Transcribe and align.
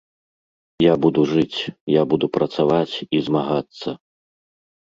Я 0.83 0.93
буду 1.03 1.25
жыць, 1.33 1.59
я 1.99 2.05
буду 2.13 2.31
працаваць 2.39 2.95
і 3.19 3.23
змагацца! 3.29 3.89